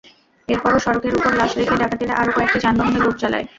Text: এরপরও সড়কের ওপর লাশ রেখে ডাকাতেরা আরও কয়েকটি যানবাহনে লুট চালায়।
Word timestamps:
এরপরও 0.47 0.79
সড়কের 0.79 1.13
ওপর 1.17 1.31
লাশ 1.39 1.51
রেখে 1.59 1.75
ডাকাতেরা 1.81 2.13
আরও 2.21 2.31
কয়েকটি 2.35 2.57
যানবাহনে 2.63 2.99
লুট 3.01 3.15
চালায়। 3.21 3.45